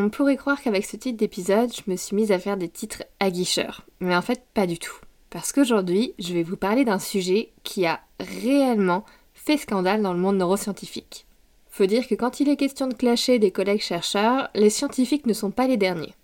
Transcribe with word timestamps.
on 0.00 0.10
pourrait 0.10 0.36
croire 0.36 0.60
qu'avec 0.62 0.84
ce 0.84 0.96
titre 0.96 1.18
d'épisode, 1.18 1.72
je 1.72 1.90
me 1.90 1.96
suis 1.96 2.16
mise 2.16 2.32
à 2.32 2.38
faire 2.38 2.56
des 2.56 2.68
titres 2.68 3.04
aguicheurs. 3.20 3.84
Mais 4.00 4.16
en 4.16 4.22
fait, 4.22 4.42
pas 4.54 4.66
du 4.66 4.78
tout. 4.78 4.96
Parce 5.30 5.52
qu'aujourd'hui, 5.52 6.14
je 6.18 6.34
vais 6.34 6.42
vous 6.42 6.56
parler 6.56 6.84
d'un 6.84 6.98
sujet 6.98 7.52
qui 7.62 7.86
a 7.86 8.00
réellement 8.18 9.04
fait 9.34 9.56
scandale 9.56 10.02
dans 10.02 10.12
le 10.12 10.18
monde 10.18 10.38
neuroscientifique. 10.38 11.26
Faut 11.70 11.86
dire 11.86 12.08
que 12.08 12.14
quand 12.14 12.40
il 12.40 12.48
est 12.48 12.56
question 12.56 12.88
de 12.88 12.94
clasher 12.94 13.38
des 13.38 13.52
collègues 13.52 13.80
chercheurs, 13.80 14.50
les 14.54 14.70
scientifiques 14.70 15.26
ne 15.26 15.32
sont 15.32 15.52
pas 15.52 15.68
les 15.68 15.76
derniers. 15.76 16.14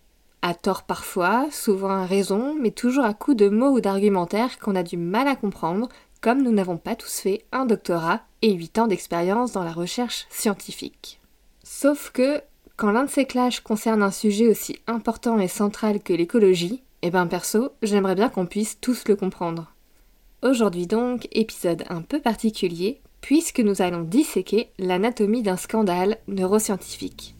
À 0.42 0.54
tort 0.54 0.82
parfois, 0.82 1.46
souvent 1.50 1.90
à 1.90 2.04
raison, 2.04 2.54
mais 2.60 2.72
toujours 2.72 3.04
à 3.04 3.14
coup 3.14 3.34
de 3.34 3.48
mots 3.48 3.70
ou 3.70 3.80
d'argumentaires 3.80 4.58
qu'on 4.58 4.76
a 4.76 4.82
du 4.82 4.96
mal 4.96 5.28
à 5.28 5.36
comprendre, 5.36 5.88
comme 6.20 6.42
nous 6.42 6.52
n'avons 6.52 6.76
pas 6.76 6.96
tous 6.96 7.20
fait 7.20 7.44
un 7.52 7.66
doctorat 7.66 8.22
et 8.42 8.52
8 8.52 8.78
ans 8.78 8.86
d'expérience 8.86 9.52
dans 9.52 9.64
la 9.64 9.72
recherche 9.72 10.26
scientifique. 10.30 11.20
Sauf 11.62 12.10
que 12.10 12.42
quand 12.76 12.90
l'un 12.90 13.04
de 13.04 13.10
ces 13.10 13.24
clashs 13.24 13.60
concerne 13.60 14.02
un 14.02 14.10
sujet 14.10 14.48
aussi 14.48 14.78
important 14.86 15.38
et 15.38 15.48
central 15.48 16.00
que 16.00 16.12
l'écologie, 16.12 16.82
eh 17.02 17.10
ben 17.10 17.26
perso, 17.26 17.70
j'aimerais 17.82 18.14
bien 18.14 18.28
qu'on 18.28 18.46
puisse 18.46 18.78
tous 18.80 19.08
le 19.08 19.16
comprendre. 19.16 19.72
Aujourd'hui 20.42 20.86
donc, 20.86 21.28
épisode 21.32 21.84
un 21.88 22.02
peu 22.02 22.20
particulier, 22.20 23.00
puisque 23.22 23.60
nous 23.60 23.80
allons 23.80 24.02
disséquer 24.02 24.68
l'anatomie 24.78 25.42
d'un 25.42 25.56
scandale 25.56 26.18
neuroscientifique. 26.28 27.35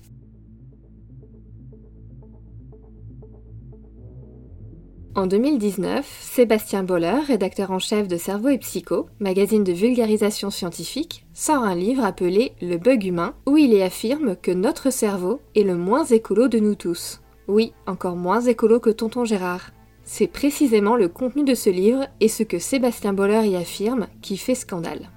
En 5.16 5.26
2019, 5.26 6.06
Sébastien 6.20 6.82
Boller, 6.82 7.20
rédacteur 7.26 7.70
en 7.70 7.78
chef 7.78 8.06
de 8.06 8.18
Cerveau 8.18 8.48
et 8.48 8.58
Psycho, 8.58 9.06
magazine 9.18 9.64
de 9.64 9.72
vulgarisation 9.72 10.50
scientifique, 10.50 11.24
sort 11.32 11.62
un 11.62 11.74
livre 11.74 12.04
appelé 12.04 12.52
Le 12.60 12.76
bug 12.76 13.02
humain, 13.02 13.32
où 13.46 13.56
il 13.56 13.72
y 13.72 13.80
affirme 13.80 14.36
que 14.36 14.50
notre 14.50 14.90
cerveau 14.90 15.40
est 15.54 15.62
le 15.62 15.74
moins 15.74 16.04
écolo 16.04 16.48
de 16.48 16.58
nous 16.58 16.74
tous. 16.74 17.22
Oui, 17.48 17.72
encore 17.86 18.14
moins 18.14 18.42
écolo 18.42 18.78
que 18.78 18.90
Tonton 18.90 19.24
Gérard. 19.24 19.70
C'est 20.04 20.26
précisément 20.26 20.96
le 20.96 21.08
contenu 21.08 21.44
de 21.44 21.54
ce 21.54 21.70
livre 21.70 22.04
et 22.20 22.28
ce 22.28 22.42
que 22.42 22.58
Sébastien 22.58 23.14
Boller 23.14 23.48
y 23.48 23.56
affirme 23.56 24.08
qui 24.20 24.36
fait 24.36 24.54
scandale. 24.54 25.08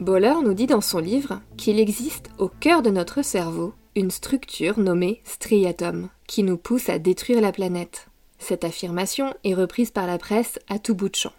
Boller 0.00 0.36
nous 0.42 0.54
dit 0.54 0.66
dans 0.66 0.80
son 0.80 1.00
livre 1.00 1.42
qu'il 1.58 1.80
existe 1.80 2.30
au 2.38 2.48
cœur 2.48 2.80
de 2.80 2.88
notre 2.88 3.22
cerveau 3.22 3.74
une 3.96 4.10
structure 4.10 4.78
nommée 4.78 5.20
striatum 5.24 6.08
qui 6.26 6.42
nous 6.42 6.56
pousse 6.56 6.88
à 6.88 6.98
détruire 6.98 7.40
la 7.40 7.52
planète. 7.52 8.06
Cette 8.38 8.64
affirmation 8.64 9.34
est 9.44 9.54
reprise 9.54 9.90
par 9.90 10.06
la 10.06 10.18
presse 10.18 10.58
à 10.68 10.78
tout 10.78 10.94
bout 10.94 11.08
de 11.08 11.16
champ. 11.16 11.32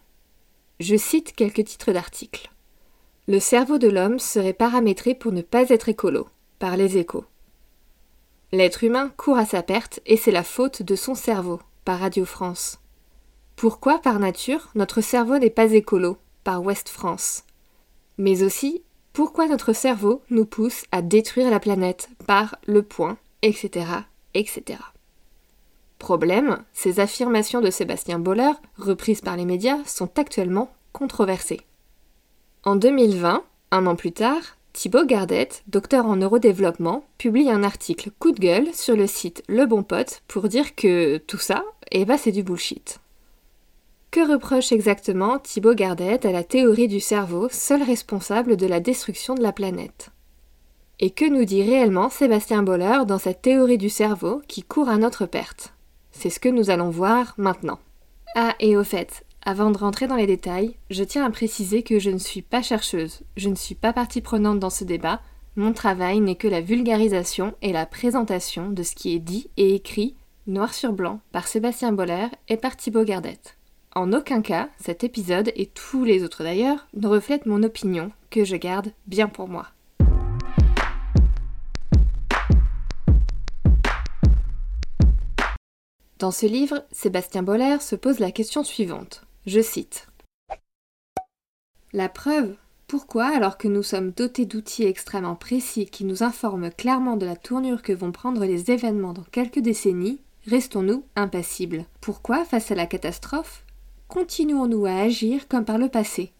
Je 0.79 0.95
cite 0.95 1.33
quelques 1.33 1.65
titres 1.65 1.91
d'articles. 1.91 2.51
Le 3.27 3.39
cerveau 3.39 3.77
de 3.77 3.87
l'homme 3.87 4.19
serait 4.19 4.53
paramétré 4.53 5.15
pour 5.15 5.31
ne 5.31 5.41
pas 5.41 5.69
être 5.69 5.89
écolo, 5.89 6.27
par 6.59 6.75
les 6.75 6.97
échos. 6.97 7.25
L'être 8.51 8.83
humain 8.83 9.13
court 9.15 9.37
à 9.37 9.45
sa 9.45 9.63
perte 9.63 10.01
et 10.05 10.17
c'est 10.17 10.31
la 10.31 10.43
faute 10.43 10.81
de 10.81 10.95
son 10.95 11.15
cerveau, 11.15 11.61
par 11.85 11.99
Radio 11.99 12.25
France. 12.25 12.79
Pourquoi, 13.55 13.99
par 13.99 14.19
nature, 14.19 14.69
notre 14.75 15.01
cerveau 15.01 15.37
n'est 15.37 15.49
pas 15.49 15.71
écolo, 15.71 16.17
par 16.43 16.63
Ouest 16.63 16.89
France? 16.89 17.43
Mais 18.17 18.43
aussi, 18.43 18.83
pourquoi 19.13 19.47
notre 19.47 19.73
cerveau 19.73 20.21
nous 20.29 20.45
pousse 20.45 20.83
à 20.91 21.01
détruire 21.01 21.49
la 21.49 21.59
planète, 21.59 22.09
par 22.27 22.55
Le 22.65 22.81
Point, 22.81 23.17
etc., 23.41 23.85
etc. 24.33 24.79
Problème, 25.99 26.63
ces 26.73 26.99
affirmations 26.99 27.61
de 27.61 27.69
Sébastien 27.69 28.19
Boller, 28.19 28.53
reprises 28.77 29.21
par 29.21 29.37
les 29.37 29.45
médias, 29.45 29.83
sont 29.85 30.09
actuellement 30.17 30.71
controversées. 30.93 31.61
En 32.63 32.75
2020, 32.75 33.43
un 33.71 33.85
an 33.85 33.95
plus 33.95 34.11
tard, 34.11 34.41
Thibaut 34.73 35.05
Gardet, 35.05 35.49
docteur 35.67 36.05
en 36.05 36.15
neurodéveloppement, 36.15 37.05
publie 37.17 37.49
un 37.49 37.63
article 37.63 38.09
coup 38.17 38.31
de 38.31 38.39
gueule 38.39 38.73
sur 38.73 38.95
le 38.95 39.05
site 39.05 39.43
Le 39.47 39.65
Bon 39.65 39.83
Pote 39.83 40.23
pour 40.27 40.47
dire 40.47 40.75
que 40.75 41.17
tout 41.17 41.37
ça, 41.37 41.63
eh 41.91 42.05
ben 42.05 42.17
c'est 42.17 42.31
du 42.31 42.43
bullshit. 42.43 42.99
Que 44.11 44.29
reproche 44.29 44.73
exactement 44.73 45.39
Thibaut 45.39 45.73
Gardet 45.73 46.27
à 46.27 46.33
la 46.33 46.43
théorie 46.43 46.89
du 46.89 46.99
cerveau, 46.99 47.47
seul 47.49 47.81
responsable 47.81 48.57
de 48.57 48.67
la 48.67 48.81
destruction 48.81 49.35
de 49.35 49.41
la 49.41 49.53
planète? 49.53 50.09
Et 50.99 51.11
que 51.11 51.23
nous 51.23 51.45
dit 51.45 51.63
réellement 51.63 52.09
Sébastien 52.09 52.61
Boller 52.61 53.05
dans 53.07 53.19
cette 53.19 53.41
théorie 53.41 53.77
du 53.77 53.87
cerveau 53.87 54.41
qui 54.49 54.63
court 54.63 54.89
à 54.89 54.97
notre 54.97 55.25
perte? 55.25 55.73
C'est 56.11 56.29
ce 56.29 56.41
que 56.41 56.49
nous 56.49 56.69
allons 56.69 56.89
voir 56.89 57.35
maintenant. 57.37 57.79
Ah, 58.35 58.53
et 58.59 58.75
au 58.75 58.83
fait, 58.83 59.25
avant 59.45 59.71
de 59.71 59.77
rentrer 59.77 60.07
dans 60.07 60.17
les 60.17 60.27
détails, 60.27 60.75
je 60.89 61.05
tiens 61.05 61.23
à 61.23 61.31
préciser 61.31 61.81
que 61.81 61.97
je 61.97 62.09
ne 62.09 62.17
suis 62.17 62.41
pas 62.41 62.61
chercheuse, 62.61 63.21
je 63.37 63.47
ne 63.47 63.55
suis 63.55 63.75
pas 63.75 63.93
partie 63.93 64.19
prenante 64.19 64.59
dans 64.59 64.69
ce 64.69 64.83
débat, 64.83 65.21
mon 65.55 65.71
travail 65.71 66.19
n'est 66.19 66.35
que 66.35 66.49
la 66.49 66.59
vulgarisation 66.59 67.55
et 67.61 67.71
la 67.71 67.85
présentation 67.85 68.71
de 68.71 68.83
ce 68.83 68.93
qui 68.93 69.15
est 69.15 69.19
dit 69.19 69.49
et 69.55 69.73
écrit, 69.73 70.17
noir 70.47 70.73
sur 70.73 70.91
blanc, 70.91 71.21
par 71.31 71.47
Sébastien 71.47 71.93
Boller 71.93 72.27
et 72.49 72.57
par 72.57 72.75
Thibaut 72.75 73.05
Gardet. 73.05 73.39
En 73.93 74.13
aucun 74.13 74.41
cas, 74.41 74.69
cet 74.79 75.03
épisode, 75.03 75.51
et 75.57 75.65
tous 75.65 76.05
les 76.05 76.23
autres 76.23 76.43
d'ailleurs, 76.43 76.87
ne 76.93 77.07
reflètent 77.07 77.45
mon 77.45 77.61
opinion, 77.61 78.09
que 78.29 78.45
je 78.45 78.55
garde 78.55 78.93
bien 79.05 79.27
pour 79.27 79.49
moi. 79.49 79.67
Dans 86.19 86.31
ce 86.31 86.45
livre, 86.45 86.85
Sébastien 86.93 87.43
Boller 87.43 87.77
se 87.81 87.97
pose 87.97 88.19
la 88.19 88.31
question 88.31 88.63
suivante. 88.63 89.25
Je 89.45 89.59
cite. 89.59 90.07
La 91.91 92.07
preuve 92.07 92.55
Pourquoi, 92.87 93.25
alors 93.35 93.57
que 93.57 93.67
nous 93.67 93.83
sommes 93.83 94.11
dotés 94.11 94.45
d'outils 94.45 94.85
extrêmement 94.85 95.35
précis 95.35 95.87
qui 95.87 96.05
nous 96.05 96.23
informent 96.23 96.71
clairement 96.71 97.17
de 97.17 97.25
la 97.25 97.35
tournure 97.35 97.81
que 97.81 97.91
vont 97.91 98.13
prendre 98.13 98.45
les 98.45 98.71
événements 98.71 99.11
dans 99.11 99.25
quelques 99.33 99.59
décennies, 99.59 100.21
restons-nous 100.47 101.03
impassibles 101.17 101.83
Pourquoi, 101.99 102.45
face 102.45 102.71
à 102.71 102.75
la 102.75 102.85
catastrophe, 102.85 103.65
continuons-nous 104.11 104.85
à 104.85 104.95
agir 104.95 105.47
comme 105.47 105.63
par 105.63 105.77
le 105.77 105.87
passé 105.87 106.33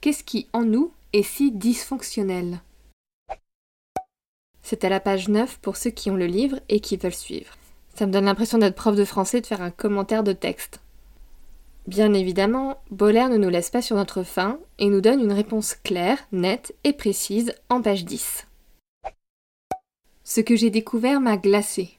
Qu'est-ce 0.00 0.24
qui, 0.24 0.48
en 0.54 0.62
nous, 0.62 0.92
est 1.12 1.22
si 1.22 1.52
dysfonctionnel? 1.52 2.62
C'est 4.62 4.82
à 4.82 4.88
la 4.88 4.98
page 4.98 5.28
9 5.28 5.58
pour 5.58 5.76
ceux 5.76 5.90
qui 5.90 6.10
ont 6.10 6.16
le 6.16 6.26
livre 6.26 6.58
et 6.70 6.80
qui 6.80 6.96
veulent 6.96 7.12
suivre. 7.12 7.54
Ça 7.94 8.06
me 8.06 8.12
donne 8.12 8.24
l'impression 8.24 8.56
d'être 8.56 8.74
prof 8.74 8.96
de 8.96 9.04
français 9.04 9.42
de 9.42 9.46
faire 9.46 9.60
un 9.60 9.70
commentaire 9.70 10.24
de 10.24 10.32
texte. 10.32 10.80
Bien 11.86 12.14
évidemment, 12.14 12.78
Boller 12.90 13.28
ne 13.28 13.36
nous 13.36 13.50
laisse 13.50 13.70
pas 13.70 13.82
sur 13.82 13.96
notre 13.96 14.22
faim 14.22 14.58
et 14.78 14.88
nous 14.88 15.02
donne 15.02 15.20
une 15.20 15.32
réponse 15.32 15.74
claire, 15.74 16.18
nette 16.32 16.74
et 16.84 16.94
précise 16.94 17.52
en 17.68 17.82
page 17.82 18.06
10. 18.06 18.46
Ce 20.24 20.40
que 20.40 20.56
j'ai 20.56 20.70
découvert 20.70 21.20
m'a 21.20 21.36
glacé. 21.36 21.97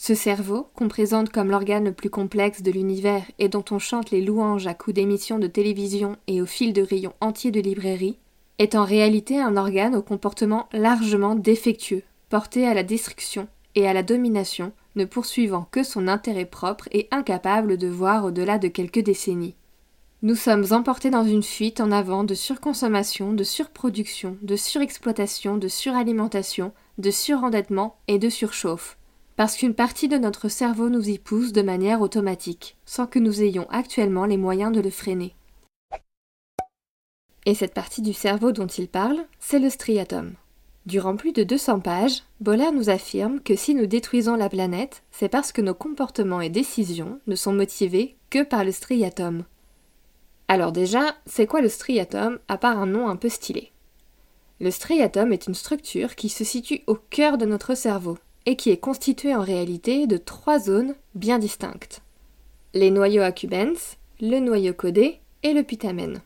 Ce 0.00 0.14
cerveau, 0.14 0.68
qu'on 0.76 0.86
présente 0.86 1.30
comme 1.30 1.50
l'organe 1.50 1.86
le 1.86 1.92
plus 1.92 2.08
complexe 2.08 2.62
de 2.62 2.70
l'univers 2.70 3.24
et 3.40 3.48
dont 3.48 3.64
on 3.72 3.80
chante 3.80 4.12
les 4.12 4.20
louanges 4.20 4.68
à 4.68 4.72
coups 4.72 4.94
d'émissions 4.94 5.40
de 5.40 5.48
télévision 5.48 6.16
et 6.28 6.40
au 6.40 6.46
fil 6.46 6.72
de 6.72 6.82
rayons 6.82 7.14
entiers 7.20 7.50
de 7.50 7.60
librairies, 7.60 8.16
est 8.58 8.76
en 8.76 8.84
réalité 8.84 9.40
un 9.40 9.56
organe 9.56 9.96
au 9.96 10.02
comportement 10.02 10.68
largement 10.72 11.34
défectueux, 11.34 12.04
porté 12.28 12.64
à 12.64 12.74
la 12.74 12.84
destruction 12.84 13.48
et 13.74 13.88
à 13.88 13.92
la 13.92 14.04
domination 14.04 14.70
ne 14.94 15.04
poursuivant 15.04 15.66
que 15.72 15.82
son 15.82 16.06
intérêt 16.06 16.46
propre 16.46 16.88
et 16.92 17.08
incapable 17.10 17.76
de 17.76 17.88
voir 17.88 18.24
au-delà 18.24 18.58
de 18.58 18.68
quelques 18.68 19.02
décennies. 19.02 19.56
Nous 20.22 20.36
sommes 20.36 20.66
emportés 20.70 21.10
dans 21.10 21.24
une 21.24 21.42
fuite 21.42 21.80
en 21.80 21.90
avant 21.90 22.22
de 22.22 22.34
surconsommation, 22.34 23.32
de 23.32 23.42
surproduction, 23.42 24.36
de 24.42 24.54
surexploitation, 24.54 25.56
de 25.56 25.66
suralimentation, 25.66 26.72
de 26.98 27.10
surendettement 27.10 27.96
et 28.06 28.20
de 28.20 28.28
surchauffe, 28.28 28.96
parce 29.38 29.56
qu'une 29.56 29.72
partie 29.72 30.08
de 30.08 30.18
notre 30.18 30.48
cerveau 30.48 30.88
nous 30.88 31.10
y 31.10 31.16
pousse 31.16 31.52
de 31.52 31.62
manière 31.62 32.00
automatique, 32.00 32.76
sans 32.84 33.06
que 33.06 33.20
nous 33.20 33.40
ayons 33.40 33.68
actuellement 33.70 34.24
les 34.24 34.36
moyens 34.36 34.72
de 34.72 34.80
le 34.80 34.90
freiner. 34.90 35.36
Et 37.46 37.54
cette 37.54 37.72
partie 37.72 38.02
du 38.02 38.12
cerveau 38.12 38.50
dont 38.50 38.66
il 38.66 38.88
parle, 38.88 39.24
c'est 39.38 39.60
le 39.60 39.70
striatum. 39.70 40.32
Durant 40.86 41.14
plus 41.14 41.30
de 41.30 41.44
200 41.44 41.78
pages, 41.78 42.24
Boller 42.40 42.72
nous 42.72 42.90
affirme 42.90 43.38
que 43.38 43.54
si 43.54 43.76
nous 43.76 43.86
détruisons 43.86 44.34
la 44.34 44.48
planète, 44.48 45.04
c'est 45.12 45.28
parce 45.28 45.52
que 45.52 45.62
nos 45.62 45.72
comportements 45.72 46.40
et 46.40 46.50
décisions 46.50 47.20
ne 47.28 47.36
sont 47.36 47.52
motivés 47.52 48.16
que 48.30 48.42
par 48.42 48.64
le 48.64 48.72
striatum. 48.72 49.44
Alors 50.48 50.72
déjà, 50.72 51.14
c'est 51.26 51.46
quoi 51.46 51.60
le 51.60 51.68
striatum 51.68 52.40
à 52.48 52.58
part 52.58 52.80
un 52.80 52.86
nom 52.86 53.08
un 53.08 53.14
peu 53.14 53.28
stylé? 53.28 53.70
Le 54.60 54.72
striatum 54.72 55.32
est 55.32 55.46
une 55.46 55.54
structure 55.54 56.16
qui 56.16 56.28
se 56.28 56.42
situe 56.42 56.82
au 56.88 56.96
cœur 56.96 57.38
de 57.38 57.46
notre 57.46 57.76
cerveau, 57.76 58.18
et 58.46 58.56
qui 58.56 58.70
est 58.70 58.78
constitué 58.78 59.34
en 59.34 59.42
réalité 59.42 60.06
de 60.06 60.16
trois 60.16 60.58
zones 60.58 60.94
bien 61.14 61.38
distinctes. 61.38 62.02
Les 62.74 62.90
noyaux 62.90 63.22
accumbens, 63.22 63.96
le 64.20 64.38
noyau 64.40 64.74
codé 64.74 65.20
et 65.42 65.52
le 65.52 65.62
putamen. 65.62 66.20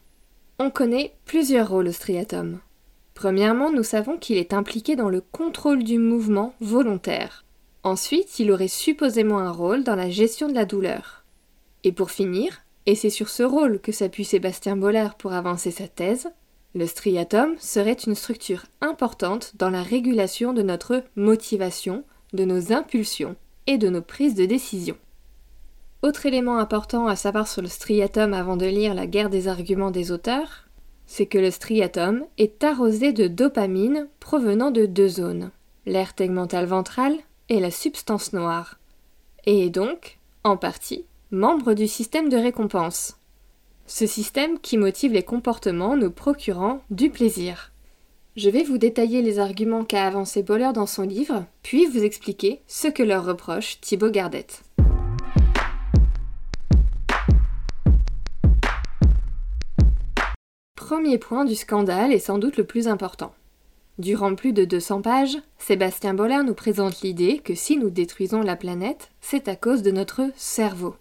On 0.59 0.71
connaît 0.71 1.15
plusieurs 1.25 1.71
rôles 1.71 1.89
au 1.89 1.93
striatum. 1.93 2.61
Premièrement, 3.15 3.71
nous 3.71 3.83
savons 3.83 4.17
qu'il 4.17 4.37
est 4.37 4.55
impliqué 4.55 4.97
dans 4.97 5.09
le 5.09 5.21
contrôle 5.21 5.85
du 5.85 5.99
mouvement 5.99 6.55
volontaire. 6.61 7.45
Ensuite, 7.85 8.39
il 8.39 8.51
aurait 8.53 8.69
supposément 8.69 9.39
un 9.39 9.51
rôle 9.51 9.85
dans 9.85 9.97
la 9.97 10.09
gestion 10.09 10.49
de 10.49 10.55
la 10.55 10.65
douleur. 10.65 11.25
Et 11.85 11.93
pour 11.93 12.11
finir, 12.11 12.63
et 12.87 12.95
c'est 12.95 13.11
sur 13.11 13.29
ce 13.29 13.43
rôle 13.43 13.81
que 13.81 13.93
s'appuie 13.93 14.25
Sébastien 14.25 14.77
Boller 14.77 15.09
pour 15.19 15.33
avancer 15.33 15.71
sa 15.71 15.89
thèse, 15.89 16.29
le 16.75 16.87
striatum 16.87 17.55
serait 17.59 17.93
une 17.93 18.15
structure 18.15 18.65
importante 18.81 19.53
dans 19.57 19.71
la 19.71 19.83
régulation 19.83 20.53
de 20.53 20.63
notre 20.63 21.03
motivation, 21.17 22.05
de 22.33 22.45
nos 22.45 22.73
impulsions 22.73 23.37
et 23.67 23.79
de 23.79 23.89
nos 23.89 24.03
prises 24.03 24.35
de 24.35 24.47
décision. 24.47 24.97
Autre 26.03 26.27
élément 26.27 26.59
important 26.59 27.07
à 27.07 27.15
savoir 27.15 27.47
sur 27.47 27.63
le 27.63 27.69
striatum 27.69 28.35
avant 28.35 28.57
de 28.57 28.67
lire 28.67 28.95
la 28.95 29.07
guerre 29.07 29.31
des 29.31 29.49
arguments 29.49 29.91
des 29.91 30.11
auteurs, 30.11 30.69
c'est 31.07 31.27
que 31.27 31.39
le 31.39 31.51
striatum 31.51 32.25
est 32.39 32.65
arrosé 32.65 33.13
de 33.13 33.29
dopamine 33.29 34.09
provenant 34.19 34.71
de 34.71 34.87
deux 34.87 35.09
zones, 35.09 35.51
l'air 35.87 36.15
tegmental 36.15 36.65
ventral 36.65 37.17
et 37.49 37.61
la 37.61 37.71
substance 37.71 38.33
noire, 38.33 38.79
et 39.45 39.67
est 39.67 39.71
donc, 39.71 40.19
en 40.43 40.57
partie, 40.57 41.05
membre 41.31 41.75
du 41.75 41.87
système 41.87 42.29
de 42.29 42.37
récompense. 42.37 43.17
Ce 43.95 44.07
système 44.07 44.59
qui 44.59 44.79
motive 44.79 45.13
les 45.13 45.23
comportements 45.23 45.99
nous 45.99 46.11
procurant 46.11 46.81
du 46.89 47.11
plaisir. 47.11 47.73
Je 48.37 48.49
vais 48.49 48.63
vous 48.63 48.79
détailler 48.79 49.21
les 49.21 49.39
arguments 49.39 49.85
qu'a 49.85 50.07
avancé 50.07 50.43
Boller 50.43 50.71
dans 50.73 50.87
son 50.87 51.03
livre, 51.03 51.45
puis 51.63 51.85
vous 51.85 52.03
expliquer 52.03 52.63
ce 52.67 52.89
que 52.89 53.03
leur 53.03 53.27
reproche 53.27 53.83
Thibaut 53.83 54.11
Gardette. 54.11 54.63
Premier 60.75 61.19
point 61.19 61.45
du 61.45 61.55
scandale 61.55 62.15
et 62.15 62.19
sans 62.19 62.39
doute 62.39 62.57
le 62.57 62.65
plus 62.65 62.89
important. 62.89 63.35
Durant 63.99 64.35
plus 64.35 64.55
de 64.55 64.65
200 64.65 65.03
pages, 65.03 65.37
Sébastien 65.59 66.15
Boller 66.15 66.43
nous 66.47 66.55
présente 66.55 67.03
l'idée 67.03 67.41
que 67.45 67.55
si 67.55 67.77
nous 67.77 67.91
détruisons 67.91 68.41
la 68.41 68.57
planète, 68.57 69.11
c'est 69.21 69.49
à 69.49 69.55
cause 69.55 69.83
de 69.83 69.91
notre 69.91 70.31
cerveau 70.35 70.97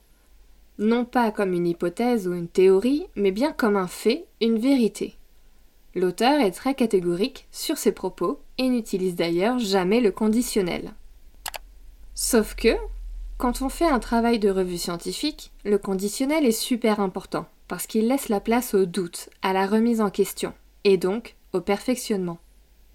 non 0.82 1.06
pas 1.06 1.32
comme 1.32 1.54
une 1.54 1.68
hypothèse 1.68 2.28
ou 2.28 2.34
une 2.34 2.48
théorie, 2.48 3.06
mais 3.16 3.32
bien 3.32 3.54
comme 3.54 3.78
un 3.78 3.88
fait, 3.88 4.26
une 4.42 4.58
vérité. 4.58 5.16
L'auteur 5.94 6.42
est 6.42 6.52
très 6.52 6.74
catégorique 6.74 7.48
sur 7.52 7.78
ses 7.78 7.92
propos 7.92 8.40
et 8.58 8.68
n'utilise 8.68 9.16
d'ailleurs 9.16 9.60
jamais 9.60 10.02
le 10.02 10.12
conditionnel. 10.12 10.92
Sauf 12.16 12.56
que, 12.56 12.76
quand 13.38 13.62
on 13.62 13.70
fait 13.70 13.88
un 13.88 14.00
travail 14.00 14.40
de 14.40 14.50
revue 14.50 14.78
scientifique, 14.78 15.52
le 15.64 15.78
conditionnel 15.78 16.46
est 16.46 16.52
super 16.52 17.00
important, 17.00 17.46
parce 17.68 17.86
qu'il 17.86 18.08
laisse 18.08 18.30
la 18.30 18.40
place 18.40 18.74
au 18.74 18.86
doute, 18.86 19.30
à 19.44 19.54
la 19.54 19.68
remise 19.68 20.02
en 20.02 20.10
question, 20.10 20.54
et 20.84 20.98
donc 20.98 21.36
au 21.54 21.62
perfectionnement. 21.62 22.40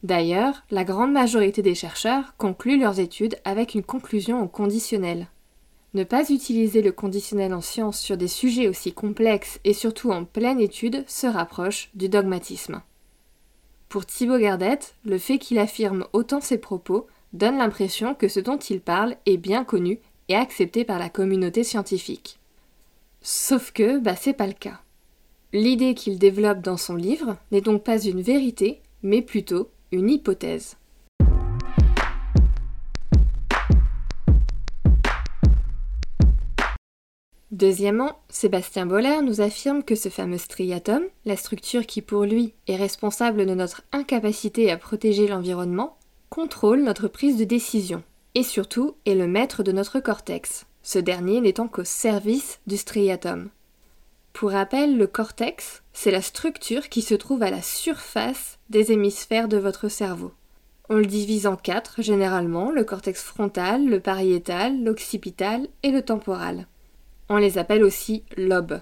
D'ailleurs, 0.03 0.65
la 0.71 0.85
grande 0.85 1.13
majorité 1.13 1.63
des 1.63 1.75
chercheurs 1.75 2.35
concluent 2.37 2.79
leurs 2.79 2.99
études 2.99 3.37
avec 3.45 3.75
une 3.75 3.85
conclusion 3.85 4.43
au 4.43 4.49
conditionnel. 4.49 5.29
Ne 5.97 6.05
pas 6.05 6.29
utiliser 6.29 6.83
le 6.83 6.93
conditionnel 6.93 7.55
en 7.55 7.63
science 7.63 7.99
sur 7.99 8.19
des 8.19 8.29
sujets 8.29 8.69
aussi 8.69 8.93
complexes 8.93 9.61
et 9.65 9.73
surtout 9.73 10.11
en 10.11 10.27
pleine 10.27 10.61
étude 10.61 11.03
se 11.07 11.27
rapproche 11.27 11.89
du 11.95 12.11
dogmatisme. 12.11 12.83
Pour 13.89 14.05
Thibaut 14.05 14.37
Gardette, 14.37 14.95
le 15.07 15.17
fait 15.17 15.39
qu'il 15.39 15.59
affirme 15.59 16.07
autant 16.13 16.43
ses 16.43 16.59
propos 16.59 17.07
donne 17.33 17.57
l'impression 17.57 18.15
que 18.15 18.29
ce 18.29 18.41
dont 18.41 18.59
il 18.59 18.83
parle 18.83 19.17
est 19.25 19.39
bien 19.39 19.65
connu 19.65 19.99
et 20.29 20.37
accepté 20.37 20.85
par 20.85 20.99
la 20.99 21.09
communauté 21.09 21.65
scientifique. 21.65 22.39
Sauf 23.23 23.73
que, 23.73 23.99
bah, 23.99 24.17
c'est 24.17 24.35
pas 24.35 24.47
le 24.47 24.53
cas. 24.53 24.83
L'idée 25.55 25.95
qu'il 25.95 26.19
développe 26.19 26.61
dans 26.61 26.77
son 26.77 26.95
livre 26.95 27.39
n'est 27.53 27.63
donc 27.63 27.83
pas 27.85 27.99
une 28.05 28.21
vérité, 28.21 28.83
mais 29.03 29.23
plutôt 29.23 29.71
une 29.93 30.11
hypothèse. 30.11 30.77
Deuxièmement, 37.57 38.19
Sébastien 38.29 38.85
Boller 38.85 39.23
nous 39.23 39.41
affirme 39.41 39.83
que 39.83 39.95
ce 39.95 40.11
fameux 40.11 40.37
striatum, 40.37 41.03
la 41.25 41.39
structure 41.39 41.87
qui 41.87 42.03
pour 42.03 42.25
lui 42.25 42.53
est 42.67 42.77
responsable 42.77 43.47
de 43.47 43.55
notre 43.55 43.81
incapacité 43.93 44.71
à 44.71 44.77
protéger 44.77 45.27
l'environnement, 45.27 45.97
contrôle 46.29 46.83
notre 46.83 47.09
prise 47.09 47.39
de 47.39 47.45
décision, 47.45 48.03
et 48.35 48.43
surtout 48.43 48.97
est 49.07 49.15
le 49.15 49.27
maître 49.27 49.63
de 49.63 49.73
notre 49.73 50.01
cortex, 50.01 50.67
ce 50.83 50.99
dernier 50.99 51.41
n'étant 51.41 51.67
qu'au 51.67 51.85
service 51.85 52.61
du 52.67 52.77
striatum. 52.77 53.49
Pour 54.35 54.51
rappel, 54.51 54.99
le 54.99 55.07
cortex, 55.07 55.83
c'est 55.95 56.11
la 56.11 56.21
structure 56.21 56.91
qui 56.91 57.01
se 57.01 57.15
trouve 57.15 57.43
à 57.43 57.51
la 57.51 57.63
surface 57.63 58.59
des 58.69 58.93
hémisphères 58.93 59.49
de 59.49 59.57
votre 59.57 59.89
cerveau. 59.89 60.33
On 60.91 60.97
le 60.97 61.07
divise 61.07 61.47
en 61.47 61.57
quatre 61.57 62.03
généralement, 62.03 62.71
le 62.71 62.85
cortex 62.85 63.23
frontal, 63.23 63.87
le 63.87 64.01
pariétal, 64.01 64.85
l'occipital 64.85 65.69
et 65.83 65.91
le 65.91 66.03
temporal. 66.03 66.67
On 67.29 67.39
les 67.39 67.59
appelle 67.59 67.83
aussi 67.83 68.25
lobes. 68.37 68.81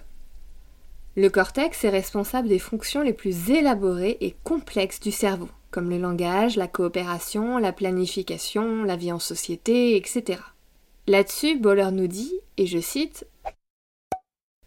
Le 1.17 1.31
cortex 1.31 1.85
est 1.85 1.91
responsable 1.91 2.49
des 2.49 2.59
fonctions 2.59 3.01
les 3.01 3.13
plus 3.13 3.51
élaborées 3.51 4.19
et 4.21 4.35
complexes 4.45 5.01
du 5.01 5.13
cerveau, 5.13 5.49
comme 5.71 5.89
le 5.89 5.99
langage, 5.99 6.57
la 6.57 6.67
coopération, 6.67 7.57
la 7.59 7.73
planification, 7.73 8.83
la 8.83 8.97
vie 8.97 9.13
en 9.13 9.19
société, 9.19 9.97
etc. 9.97 10.41
Là-dessus, 11.07 11.57
Boller 11.57 11.91
nous 11.93 12.09
dit, 12.09 12.33
et 12.57 12.67
je 12.67 12.81
cite, 12.81 13.27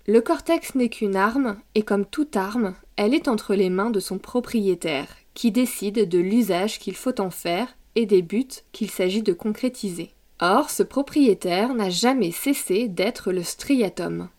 Le 0.08 0.22
cortex 0.22 0.74
n'est 0.76 0.90
qu'une 0.90 1.16
arme, 1.16 1.60
et 1.76 1.84
comme 1.84 2.06
toute 2.06 2.36
arme, 2.36 2.76
elle 2.96 3.14
est 3.14 3.28
entre 3.28 3.54
les 3.54 3.70
mains 3.70 3.90
de 3.90 4.00
son 4.00 4.18
propriétaire, 4.18 5.10
qui 5.34 5.52
décide 5.52 6.08
de 6.08 6.20
l'usage 6.20 6.80
qu'il 6.80 6.96
faut 6.96 7.20
en 7.22 7.30
faire 7.30 7.78
et 7.96 8.06
des 8.06 8.22
buts 8.22 8.48
qu'il 8.72 8.90
s'agit 8.90 9.22
de 9.22 9.34
concrétiser. 9.34 10.12
Or, 10.40 10.70
ce 10.70 10.84
propriétaire 10.84 11.74
n'a 11.74 11.90
jamais 11.90 12.32
cessé 12.32 12.88
d'être 12.88 13.32
le 13.32 13.44
striatum. 13.44 14.30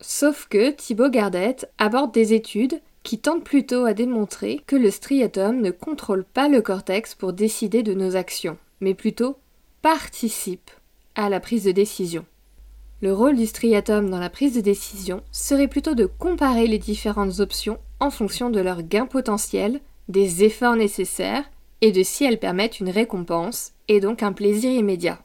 Sauf 0.00 0.46
que 0.48 0.70
Thibaut 0.70 1.10
Gardette 1.10 1.70
aborde 1.78 2.12
des 2.12 2.32
études 2.32 2.80
qui 3.02 3.18
tentent 3.18 3.44
plutôt 3.44 3.84
à 3.84 3.94
démontrer 3.94 4.62
que 4.66 4.76
le 4.76 4.90
striatum 4.90 5.60
ne 5.60 5.70
contrôle 5.70 6.24
pas 6.24 6.48
le 6.48 6.62
cortex 6.62 7.14
pour 7.14 7.32
décider 7.32 7.82
de 7.82 7.94
nos 7.94 8.16
actions, 8.16 8.56
mais 8.80 8.94
plutôt 8.94 9.36
participe 9.82 10.70
à 11.14 11.28
la 11.28 11.40
prise 11.40 11.64
de 11.64 11.72
décision. 11.72 12.24
Le 13.02 13.12
rôle 13.12 13.36
du 13.36 13.46
striatum 13.46 14.08
dans 14.08 14.20
la 14.20 14.30
prise 14.30 14.54
de 14.54 14.60
décision 14.60 15.22
serait 15.32 15.68
plutôt 15.68 15.94
de 15.94 16.06
comparer 16.06 16.68
les 16.68 16.78
différentes 16.78 17.40
options 17.40 17.78
en 18.00 18.10
fonction 18.10 18.48
de 18.48 18.60
leur 18.60 18.82
gain 18.82 19.06
potentiel, 19.06 19.80
des 20.08 20.44
efforts 20.44 20.76
nécessaires 20.76 21.44
et 21.82 21.92
de 21.92 22.02
si 22.02 22.24
elles 22.24 22.38
permettent 22.38 22.80
une 22.80 22.88
récompense 22.88 23.72
et 23.88 24.00
donc 24.00 24.22
un 24.22 24.32
plaisir 24.32 24.70
immédiat. 24.70 25.18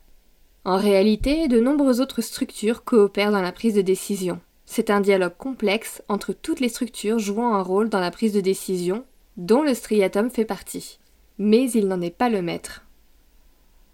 En 0.66 0.76
réalité, 0.76 1.48
de 1.48 1.62
nombreuses 1.62 2.02
autres 2.02 2.22
structures 2.22 2.84
coopèrent 2.84 3.32
dans 3.32 3.42
la 3.42 3.54
prise 3.54 3.76
de 3.76 3.82
décision. 3.82 4.42
C'est 4.66 4.90
un 4.90 5.00
dialogue 5.00 5.38
complexe 5.38 6.02
entre 6.10 6.34
toutes 6.34 6.60
les 6.60 6.68
structures 6.68 7.20
jouant 7.20 7.54
un 7.54 7.62
rôle 7.62 7.88
dans 7.88 8.02
la 8.02 8.12
prise 8.12 8.34
de 8.34 8.42
décision, 8.42 9.06
dont 9.38 9.62
le 9.62 9.74
striatum 9.74 10.30
fait 10.30 10.44
partie. 10.44 11.00
Mais 11.38 11.72
il 11.72 11.88
n'en 11.88 12.02
est 12.02 12.10
pas 12.10 12.28
le 12.28 12.42
maître. 12.42 12.84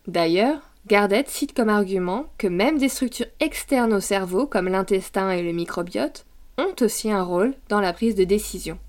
D'ailleurs, 0.07 0.61
Gardette 0.87 1.29
cite 1.29 1.53
comme 1.53 1.69
argument 1.69 2.25
que 2.37 2.47
même 2.47 2.77
des 2.77 2.89
structures 2.89 3.27
externes 3.39 3.93
au 3.93 3.99
cerveau, 3.99 4.47
comme 4.47 4.67
l'intestin 4.67 5.29
et 5.31 5.43
le 5.43 5.51
microbiote, 5.51 6.25
ont 6.57 6.75
aussi 6.81 7.11
un 7.11 7.23
rôle 7.23 7.53
dans 7.69 7.81
la 7.81 7.93
prise 7.93 8.15
de 8.15 8.23
décision. 8.23 8.79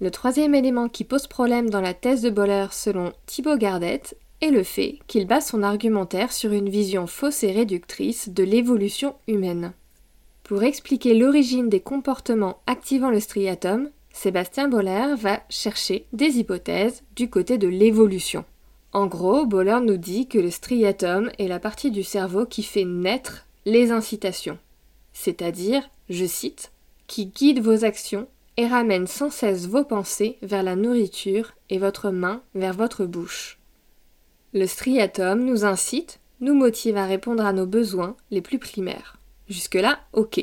Le 0.00 0.12
troisième 0.12 0.54
élément 0.54 0.88
qui 0.88 1.02
pose 1.02 1.26
problème 1.26 1.70
dans 1.70 1.80
la 1.80 1.92
thèse 1.92 2.22
de 2.22 2.30
Boller 2.30 2.66
selon 2.70 3.12
Thibaut 3.26 3.56
Gardette 3.56 4.16
est 4.40 4.50
le 4.50 4.62
fait 4.62 5.00
qu'il 5.08 5.26
base 5.26 5.46
son 5.46 5.64
argumentaire 5.64 6.32
sur 6.32 6.52
une 6.52 6.68
vision 6.68 7.08
fausse 7.08 7.42
et 7.42 7.50
réductrice 7.50 8.28
de 8.28 8.44
l'évolution 8.44 9.16
humaine. 9.26 9.72
Pour 10.44 10.62
expliquer 10.62 11.14
l'origine 11.14 11.68
des 11.68 11.80
comportements 11.80 12.60
activant 12.68 13.10
le 13.10 13.18
striatum, 13.18 13.90
Sébastien 14.12 14.68
Boller 14.68 15.14
va 15.16 15.40
chercher 15.48 16.06
des 16.12 16.38
hypothèses 16.38 17.02
du 17.16 17.28
côté 17.28 17.58
de 17.58 17.68
l'évolution. 17.68 18.44
En 18.92 19.06
gros, 19.06 19.46
Boller 19.46 19.80
nous 19.82 19.96
dit 19.96 20.28
que 20.28 20.38
le 20.38 20.50
striatum 20.50 21.30
est 21.38 21.48
la 21.48 21.58
partie 21.58 21.90
du 21.90 22.04
cerveau 22.04 22.46
qui 22.46 22.62
fait 22.62 22.84
naître 22.84 23.46
les 23.66 23.90
incitations, 23.90 24.58
c'est-à-dire, 25.12 25.90
je 26.08 26.24
cite, 26.24 26.70
qui 27.08 27.26
guide 27.26 27.60
vos 27.60 27.84
actions 27.84 28.28
et 28.58 28.66
ramène 28.66 29.06
sans 29.06 29.30
cesse 29.30 29.66
vos 29.66 29.84
pensées 29.84 30.36
vers 30.42 30.64
la 30.64 30.74
nourriture 30.74 31.52
et 31.70 31.78
votre 31.78 32.10
main 32.10 32.42
vers 32.56 32.74
votre 32.74 33.06
bouche. 33.06 33.60
Le 34.52 34.66
striatum 34.66 35.44
nous 35.44 35.64
incite, 35.64 36.18
nous 36.40 36.54
motive 36.54 36.96
à 36.96 37.06
répondre 37.06 37.46
à 37.46 37.52
nos 37.52 37.66
besoins 37.66 38.16
les 38.32 38.42
plus 38.42 38.58
primaires. 38.58 39.16
Jusque-là, 39.48 40.00
ok. 40.12 40.40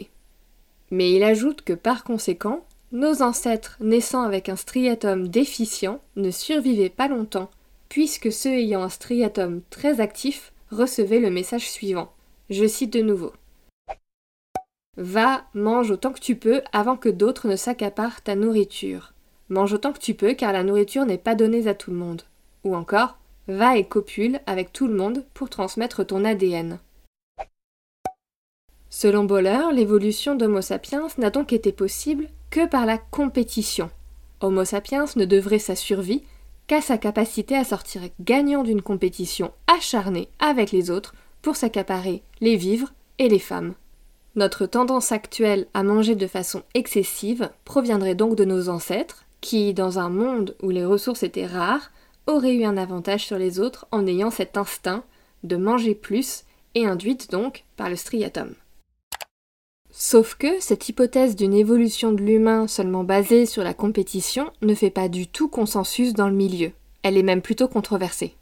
Mais 0.92 1.12
il 1.12 1.24
ajoute 1.24 1.62
que 1.62 1.74
par 1.74 2.06
conséquent, 2.06 2.66
nos 2.94 3.22
ancêtres 3.22 3.76
naissant 3.82 4.22
avec 4.22 4.48
un 4.48 4.56
striatum 4.56 5.28
déficient 5.28 6.00
ne 6.16 6.32
survivaient 6.32 6.90
pas 6.90 7.10
longtemps, 7.10 7.52
puisque 7.90 8.32
ceux 8.32 8.54
ayant 8.54 8.84
un 8.84 8.90
striatum 8.90 9.62
très 9.70 10.00
actif 10.00 10.54
recevaient 10.72 11.20
le 11.20 11.32
message 11.32 11.70
suivant. 11.70 12.14
Je 12.50 12.66
cite 12.66 12.94
de 12.94 13.02
nouveau. 13.02 13.34
Va, 14.98 15.44
mange 15.54 15.92
autant 15.92 16.14
que 16.14 16.20
tu 16.20 16.36
peux 16.36 16.62
avant 16.72 16.96
que 16.96 17.10
d'autres 17.10 17.48
ne 17.48 17.56
s'accaparent 17.56 18.22
ta 18.22 18.36
nourriture. 18.36 19.14
Mange 19.50 19.74
autant 19.74 19.92
que 19.92 20.00
tu 20.00 20.14
peux 20.14 20.34
car 20.34 20.54
la 20.54 20.64
nourriture 20.64 21.06
n'est 21.06 21.18
pas 21.18 21.36
donnée 21.36 21.68
à 21.68 21.74
tout 21.74 21.92
le 21.92 21.98
monde. 21.98 22.22
Ou 22.64 22.76
encore, 22.76 23.18
va 23.48 23.78
et 23.78 23.86
copule 23.86 24.40
avec 24.46 24.72
tout 24.72 24.88
le 24.88 24.96
monde 24.96 25.26
pour 25.34 25.50
transmettre 25.50 26.06
ton 26.06 26.24
ADN. 26.24 26.80
Selon 28.90 29.26
Boller, 29.26 29.74
l'évolution 29.74 30.36
d'Homo 30.36 30.62
sapiens 30.62 31.08
n'a 31.18 31.30
donc 31.30 31.52
été 31.52 31.74
possible 31.74 32.30
que 32.50 32.66
par 32.66 32.86
la 32.86 32.98
compétition. 32.98 33.90
Homo 34.40 34.64
sapiens 34.64 35.06
ne 35.18 35.26
devrait 35.26 35.60
sa 35.60 35.76
survie 35.76 36.24
qu'à 36.68 36.82
sa 36.82 36.98
capacité 36.98 37.56
à 37.56 37.66
sortir 37.66 38.02
gagnant 38.22 38.64
d'une 38.64 38.82
compétition 38.82 39.52
acharnée 39.68 40.30
avec 40.40 40.72
les 40.72 40.90
autres 40.90 41.14
pour 41.42 41.58
s'accaparer 41.58 42.24
les 42.40 42.56
vivres 42.56 42.94
et 43.20 43.28
les 43.28 43.40
femmes. 43.40 43.76
Notre 44.36 44.66
tendance 44.66 45.14
actuelle 45.14 45.66
à 45.74 45.82
manger 45.82 46.16
de 46.16 46.28
façon 46.28 46.64
excessive 46.74 47.50
proviendrait 47.64 48.16
donc 48.16 48.36
de 48.36 48.44
nos 48.44 48.68
ancêtres, 48.68 49.24
qui, 49.40 49.74
dans 49.74 49.98
un 49.98 50.10
monde 50.10 50.56
où 50.62 50.72
les 50.72 50.84
ressources 50.84 51.24
étaient 51.24 51.46
rares, 51.46 51.92
auraient 52.28 52.56
eu 52.56 52.66
un 52.66 52.76
avantage 52.76 53.26
sur 53.26 53.38
les 53.38 53.62
autres 53.62 53.88
en 53.92 54.06
ayant 54.08 54.32
cet 54.32 54.58
instinct 54.58 55.06
de 55.44 55.56
manger 55.56 55.96
plus 55.96 56.44
et 56.74 56.86
induite 56.86 57.32
donc 57.32 57.64
par 57.78 57.90
le 57.90 57.96
striatum. 57.96 58.56
Sauf 59.92 60.36
que 60.36 60.60
cette 60.60 60.90
hypothèse 60.90 61.38
d'une 61.38 61.54
évolution 61.54 62.12
de 62.12 62.22
l'humain 62.22 62.68
seulement 62.68 63.06
basée 63.06 63.46
sur 63.46 63.64
la 63.64 63.74
compétition 63.74 64.52
ne 64.62 64.76
fait 64.76 64.90
pas 64.90 65.08
du 65.08 65.28
tout 65.28 65.48
consensus 65.48 66.12
dans 66.12 66.28
le 66.28 66.36
milieu. 66.36 66.72
Elle 67.04 67.18
est 67.18 67.24
même 67.24 67.42
plutôt 67.42 67.70
controversée. 67.70 68.36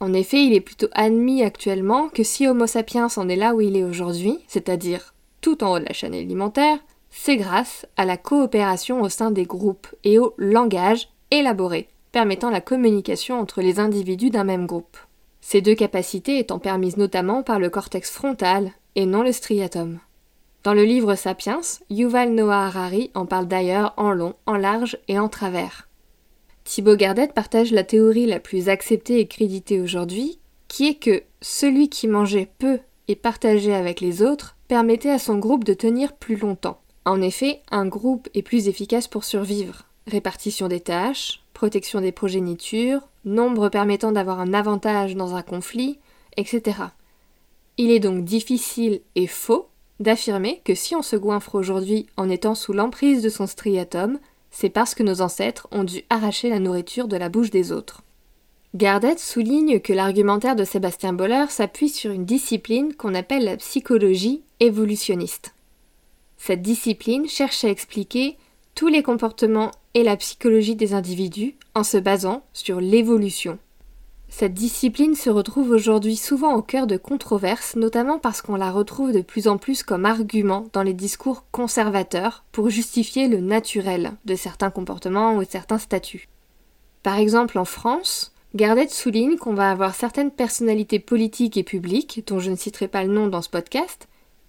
En 0.00 0.14
effet, 0.14 0.42
il 0.42 0.54
est 0.54 0.62
plutôt 0.62 0.88
admis 0.92 1.42
actuellement 1.42 2.08
que 2.08 2.22
si 2.22 2.46
Homo 2.46 2.66
sapiens 2.66 3.08
en 3.16 3.28
est 3.28 3.36
là 3.36 3.54
où 3.54 3.60
il 3.60 3.76
est 3.76 3.84
aujourd'hui, 3.84 4.38
c'est-à-dire 4.46 5.12
tout 5.40 5.62
en 5.64 5.72
haut 5.72 5.78
de 5.78 5.84
la 5.84 5.92
chaîne 5.92 6.14
alimentaire, 6.14 6.78
c'est 7.10 7.36
grâce 7.36 7.86
à 7.96 8.04
la 8.04 8.16
coopération 8.16 9.02
au 9.02 9.08
sein 9.08 9.30
des 9.30 9.44
groupes 9.44 9.88
et 10.04 10.18
au 10.18 10.34
langage 10.36 11.08
élaboré, 11.30 11.88
permettant 12.12 12.50
la 12.50 12.60
communication 12.60 13.40
entre 13.40 13.62
les 13.62 13.80
individus 13.80 14.30
d'un 14.30 14.44
même 14.44 14.66
groupe. 14.66 14.96
Ces 15.40 15.60
deux 15.60 15.74
capacités 15.74 16.38
étant 16.38 16.58
permises 16.58 16.96
notamment 16.96 17.42
par 17.42 17.58
le 17.58 17.70
cortex 17.70 18.10
frontal 18.10 18.72
et 18.96 19.06
non 19.06 19.22
le 19.22 19.32
striatum. 19.32 20.00
Dans 20.64 20.74
le 20.74 20.84
livre 20.84 21.14
Sapiens, 21.14 21.60
Yuval 21.88 22.34
Noah 22.34 22.66
Harari 22.66 23.10
en 23.14 23.26
parle 23.26 23.46
d'ailleurs 23.46 23.94
en 23.96 24.10
long, 24.10 24.34
en 24.44 24.56
large 24.56 24.98
et 25.08 25.18
en 25.18 25.28
travers. 25.28 25.88
Thibaut 26.64 26.96
Gardet 26.96 27.28
partage 27.28 27.72
la 27.72 27.84
théorie 27.84 28.26
la 28.26 28.40
plus 28.40 28.68
acceptée 28.68 29.20
et 29.20 29.26
créditée 29.26 29.80
aujourd'hui, 29.80 30.38
qui 30.66 30.88
est 30.88 30.96
que 30.96 31.22
celui 31.40 31.88
qui 31.88 32.08
mangeait 32.08 32.50
peu 32.58 32.80
et 33.06 33.16
partageait 33.16 33.74
avec 33.74 34.02
les 34.02 34.20
autres 34.22 34.57
permettait 34.68 35.10
à 35.10 35.18
son 35.18 35.38
groupe 35.38 35.64
de 35.64 35.74
tenir 35.74 36.12
plus 36.12 36.36
longtemps. 36.36 36.80
En 37.04 37.22
effet, 37.22 37.62
un 37.70 37.86
groupe 37.86 38.28
est 38.34 38.42
plus 38.42 38.68
efficace 38.68 39.08
pour 39.08 39.24
survivre. 39.24 39.86
Répartition 40.06 40.68
des 40.68 40.80
tâches, 40.80 41.42
protection 41.54 42.00
des 42.00 42.12
progénitures, 42.12 43.08
nombre 43.24 43.70
permettant 43.70 44.12
d'avoir 44.12 44.40
un 44.40 44.54
avantage 44.54 45.16
dans 45.16 45.34
un 45.34 45.42
conflit, 45.42 45.98
etc. 46.36 46.76
Il 47.78 47.90
est 47.90 48.00
donc 48.00 48.24
difficile 48.24 49.00
et 49.14 49.26
faux 49.26 49.68
d'affirmer 50.00 50.60
que 50.64 50.74
si 50.74 50.94
on 50.94 51.02
se 51.02 51.16
goinfre 51.16 51.54
aujourd'hui 51.54 52.06
en 52.16 52.28
étant 52.28 52.54
sous 52.54 52.72
l'emprise 52.72 53.22
de 53.22 53.28
son 53.28 53.46
striatum, 53.46 54.18
c'est 54.50 54.70
parce 54.70 54.94
que 54.94 55.02
nos 55.02 55.20
ancêtres 55.20 55.66
ont 55.72 55.84
dû 55.84 56.02
arracher 56.10 56.48
la 56.50 56.60
nourriture 56.60 57.08
de 57.08 57.16
la 57.16 57.28
bouche 57.28 57.50
des 57.50 57.72
autres. 57.72 58.02
Gardet 58.74 59.16
souligne 59.16 59.80
que 59.80 59.92
l'argumentaire 59.92 60.54
de 60.54 60.64
Sébastien 60.64 61.12
Boller 61.12 61.46
s'appuie 61.48 61.88
sur 61.88 62.12
une 62.12 62.26
discipline 62.26 62.94
qu'on 62.94 63.14
appelle 63.14 63.44
la 63.44 63.56
psychologie 63.56 64.42
évolutionniste. 64.60 65.54
Cette 66.36 66.62
discipline 66.62 67.28
cherche 67.28 67.64
à 67.64 67.68
expliquer 67.68 68.36
tous 68.74 68.88
les 68.88 69.02
comportements 69.02 69.72
et 69.94 70.04
la 70.04 70.16
psychologie 70.16 70.76
des 70.76 70.94
individus 70.94 71.56
en 71.74 71.82
se 71.82 71.96
basant 71.96 72.44
sur 72.52 72.80
l'évolution. 72.80 73.58
Cette 74.28 74.54
discipline 74.54 75.14
se 75.14 75.30
retrouve 75.30 75.70
aujourd'hui 75.70 76.14
souvent 76.14 76.54
au 76.54 76.62
cœur 76.62 76.86
de 76.86 76.96
controverses, 76.96 77.76
notamment 77.76 78.18
parce 78.18 78.42
qu'on 78.42 78.56
la 78.56 78.70
retrouve 78.70 79.12
de 79.12 79.22
plus 79.22 79.48
en 79.48 79.56
plus 79.56 79.82
comme 79.82 80.04
argument 80.04 80.66
dans 80.72 80.82
les 80.82 80.92
discours 80.92 81.44
conservateurs 81.50 82.44
pour 82.52 82.68
justifier 82.68 83.26
le 83.26 83.40
naturel 83.40 84.12
de 84.26 84.34
certains 84.34 84.70
comportements 84.70 85.34
ou 85.34 85.44
de 85.44 85.48
certains 85.48 85.78
statuts. 85.78 86.28
Par 87.02 87.18
exemple, 87.18 87.58
en 87.58 87.64
France, 87.64 88.32
Gardet 88.54 88.88
souligne 88.88 89.38
qu'on 89.38 89.54
va 89.54 89.70
avoir 89.70 89.94
certaines 89.94 90.30
personnalités 90.30 90.98
politiques 90.98 91.56
et 91.56 91.64
publiques, 91.64 92.22
dont 92.26 92.38
je 92.38 92.50
ne 92.50 92.56
citerai 92.56 92.86
pas 92.86 93.04
le 93.04 93.12
nom 93.12 93.28
dans 93.28 93.42
ce 93.42 93.48
podcast, 93.48 94.08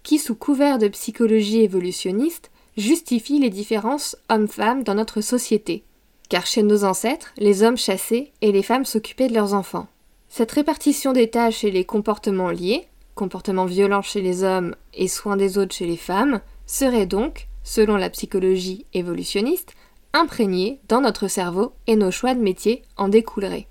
qui, 0.10 0.18
sous 0.18 0.34
couvert 0.34 0.80
de 0.80 0.88
psychologie 0.88 1.62
évolutionniste, 1.62 2.50
justifient 2.78 3.38
les 3.38 3.52
différences 3.52 4.16
hommes-femmes 4.28 4.82
dans 4.82 4.96
notre 4.96 5.22
société. 5.22 5.84
Car 6.30 6.48
chez 6.48 6.64
nos 6.64 6.84
ancêtres, 6.84 7.32
les 7.38 7.62
hommes 7.62 7.78
chassaient 7.78 8.32
et 8.42 8.52
les 8.52 8.64
femmes 8.64 8.86
s'occupaient 8.86 9.28
de 9.28 9.36
leurs 9.36 9.54
enfants. 9.54 9.86
Cette 10.28 10.52
répartition 10.52 11.14
des 11.14 11.30
tâches 11.30 11.64
et 11.64 11.70
les 11.70 11.86
comportements 11.86 12.50
liés, 12.50 12.88
comportements 13.14 13.68
violents 13.68 14.02
chez 14.02 14.24
les 14.24 14.44
hommes 14.44 14.76
et 14.96 15.08
soins 15.08 15.38
des 15.38 15.60
autres 15.60 15.76
chez 15.76 15.86
les 15.86 15.96
femmes, 15.96 16.42
serait 16.66 17.06
donc, 17.06 17.48
selon 17.64 17.96
la 17.96 18.10
psychologie 18.10 18.88
évolutionniste, 18.96 19.76
imprégnée 20.14 20.80
dans 20.88 21.02
notre 21.02 21.28
cerveau 21.28 21.74
et 21.86 21.96
nos 21.96 22.10
choix 22.10 22.34
de 22.34 22.42
métier 22.42 22.82
en 22.98 23.10
découleraient. 23.10 23.68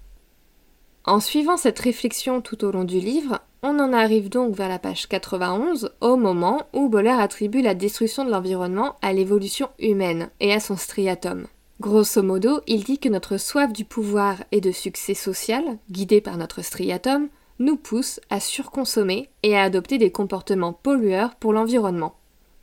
En 1.08 1.20
suivant 1.20 1.56
cette 1.56 1.78
réflexion 1.78 2.42
tout 2.42 2.66
au 2.66 2.70
long 2.70 2.84
du 2.84 3.00
livre, 3.00 3.40
on 3.62 3.78
en 3.78 3.94
arrive 3.94 4.28
donc 4.28 4.54
vers 4.54 4.68
la 4.68 4.78
page 4.78 5.08
91, 5.08 5.90
au 6.02 6.16
moment 6.16 6.66
où 6.74 6.90
Boller 6.90 7.08
attribue 7.08 7.62
la 7.62 7.74
destruction 7.74 8.26
de 8.26 8.30
l'environnement 8.30 8.96
à 9.00 9.14
l'évolution 9.14 9.70
humaine 9.78 10.28
et 10.40 10.52
à 10.52 10.60
son 10.60 10.76
striatum. 10.76 11.46
Grosso 11.80 12.22
modo, 12.22 12.60
il 12.66 12.84
dit 12.84 12.98
que 12.98 13.08
notre 13.08 13.38
soif 13.38 13.72
du 13.72 13.86
pouvoir 13.86 14.36
et 14.52 14.60
de 14.60 14.70
succès 14.70 15.14
social, 15.14 15.78
guidée 15.90 16.20
par 16.20 16.36
notre 16.36 16.60
striatum, 16.60 17.28
nous 17.58 17.76
pousse 17.76 18.20
à 18.28 18.38
surconsommer 18.38 19.30
et 19.42 19.56
à 19.56 19.62
adopter 19.62 19.96
des 19.96 20.12
comportements 20.12 20.74
pollueurs 20.74 21.36
pour 21.36 21.54
l'environnement. 21.54 22.16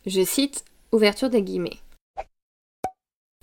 Je 0.06 0.24
cite 0.24 0.66
ouverture 0.92 1.32
des 1.32 1.42
guillemets. 1.42 1.80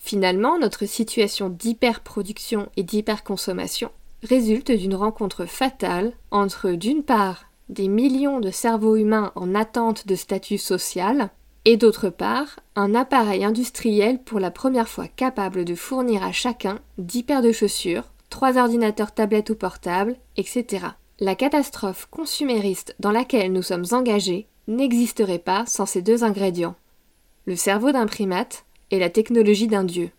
Finalement, 0.00 0.60
notre 0.60 0.86
situation 0.86 1.48
d'hyperproduction 1.48 2.68
et 2.76 2.84
d'hyperconsommation 2.84 3.90
résulte 4.22 4.70
d'une 4.70 4.94
rencontre 4.94 5.46
fatale 5.46 6.12
entre, 6.30 6.70
d'une 6.70 7.02
part, 7.02 7.46
des 7.68 7.88
millions 7.88 8.40
de 8.40 8.50
cerveaux 8.50 8.96
humains 8.96 9.32
en 9.34 9.54
attente 9.54 10.06
de 10.06 10.14
statut 10.14 10.58
social, 10.58 11.30
et 11.64 11.76
d'autre 11.76 12.08
part, 12.08 12.60
un 12.74 12.94
appareil 12.94 13.44
industriel 13.44 14.22
pour 14.22 14.40
la 14.40 14.50
première 14.50 14.88
fois 14.88 15.06
capable 15.06 15.64
de 15.64 15.74
fournir 15.74 16.22
à 16.24 16.32
chacun 16.32 16.80
10 16.98 17.22
paires 17.22 17.42
de 17.42 17.52
chaussures, 17.52 18.04
3 18.30 18.58
ordinateurs 18.58 19.12
tablettes 19.12 19.50
ou 19.50 19.54
portables, 19.54 20.16
etc. 20.36 20.86
La 21.20 21.34
catastrophe 21.34 22.08
consumériste 22.10 22.96
dans 22.98 23.12
laquelle 23.12 23.52
nous 23.52 23.62
sommes 23.62 23.86
engagés 23.92 24.48
n'existerait 24.66 25.38
pas 25.38 25.64
sans 25.66 25.86
ces 25.86 26.02
deux 26.02 26.24
ingrédients. 26.24 26.74
Le 27.46 27.56
cerveau 27.56 27.92
d'un 27.92 28.06
primate 28.06 28.64
et 28.90 28.98
la 28.98 29.10
technologie 29.10 29.68
d'un 29.68 29.84
dieu. 29.84 30.10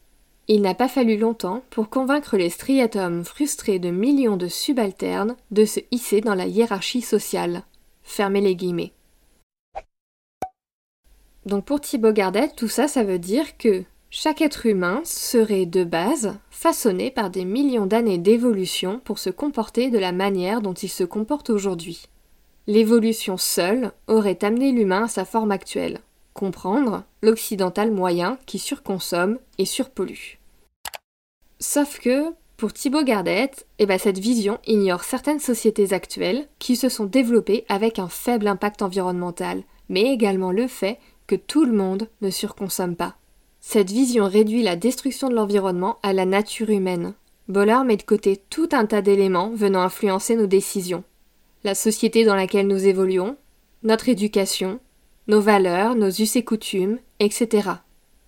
Il 0.50 0.62
n'a 0.62 0.76
pas 0.76 0.90
fallu 0.90 1.18
longtemps 1.18 1.64
pour 1.70 1.90
convaincre 1.90 2.36
les 2.36 2.50
striatomes 2.50 3.24
frustrés 3.24 3.80
de 3.80 3.90
millions 3.90 4.36
de 4.36 4.48
subalternes 4.48 5.38
de 5.52 5.64
se 5.64 5.80
hisser 5.92 6.20
dans 6.20 6.36
la 6.36 6.48
hiérarchie 6.48 7.02
sociale. 7.02 7.64
Fermez 8.04 8.42
les 8.42 8.56
guillemets. 8.56 8.92
Donc 11.46 11.66
pour 11.66 11.80
Thibaut 11.80 12.12
Gardet, 12.12 12.50
tout 12.56 12.68
ça, 12.68 12.88
ça 12.88 13.04
veut 13.04 13.20
dire 13.20 13.58
que 13.58 13.84
chaque 14.10 14.42
être 14.42 14.66
humain 14.66 15.02
serait 15.06 15.66
de 15.66 15.84
base 15.84 16.38
façonné 16.52 17.10
par 17.10 17.30
des 17.30 17.46
millions 17.46 17.86
d'années 17.86 18.18
d'évolution 18.18 19.02
pour 19.04 19.20
se 19.20 19.30
comporter 19.30 19.90
de 19.90 19.98
la 19.98 20.12
manière 20.12 20.62
dont 20.62 20.74
il 20.74 20.90
se 20.90 21.04
comporte 21.04 21.50
aujourd'hui. 21.50 22.08
L'évolution 22.68 23.38
seule 23.38 23.92
aurait 24.08 24.44
amené 24.44 24.72
l'humain 24.72 25.06
à 25.06 25.08
sa 25.08 25.26
forme 25.26 25.52
actuelle, 25.52 26.00
comprendre 26.34 27.04
l'occidental 27.22 27.92
moyen 27.92 28.38
qui 28.46 28.60
surconsomme 28.60 29.40
et 29.58 29.66
surpollue. 29.66 30.40
Sauf 31.60 32.00
que, 32.00 32.34
pour 32.58 32.74
Thibaut 32.74 33.04
Gardet, 33.04 33.52
eh 33.80 33.86
ben 33.86 33.98
cette 33.98 34.20
vision 34.20 34.60
ignore 34.68 35.04
certaines 35.04 35.40
sociétés 35.40 35.94
actuelles 35.94 36.48
qui 36.60 36.76
se 36.76 36.90
sont 36.90 37.06
développées 37.06 37.66
avec 37.70 38.00
un 38.00 38.10
faible 38.10 38.48
impact 38.48 38.82
environnemental, 38.82 39.64
mais 39.90 40.14
également 40.14 40.52
le 40.52 40.68
fait 40.68 41.00
que 41.28 41.36
tout 41.36 41.66
le 41.66 41.72
monde 41.72 42.10
ne 42.22 42.30
surconsomme 42.30 42.96
pas. 42.96 43.16
Cette 43.60 43.92
vision 43.92 44.28
réduit 44.28 44.62
la 44.62 44.76
destruction 44.76 45.30
de 45.30 45.36
l'environnement 45.36 45.98
à 46.04 46.14
la 46.14 46.26
nature 46.26 46.70
humaine. 46.70 47.14
Bollard 47.48 47.86
met 47.86 47.98
de 47.98 48.04
côté 48.04 48.42
tout 48.50 48.70
un 48.72 48.86
tas 48.86 49.02
d'éléments 49.02 49.52
venant 49.52 49.82
influencer 49.82 50.36
nos 50.36 50.48
décisions. 50.48 51.04
La 51.64 51.76
société 51.76 52.26
dans 52.26 52.36
laquelle 52.36 52.68
nous 52.68 52.88
évoluons, 52.88 53.38
notre 53.84 54.10
éducation, 54.10 54.80
nos 55.28 55.42
valeurs, 55.42 55.96
nos 55.96 56.10
us 56.10 56.36
et 56.36 56.44
coutumes, 56.44 57.00
etc. 57.20 57.70